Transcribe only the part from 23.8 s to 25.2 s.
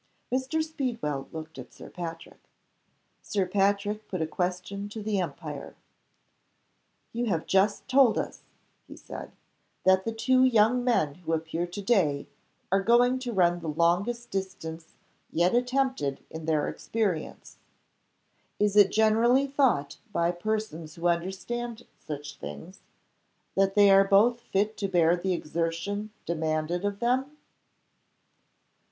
are both fit to bear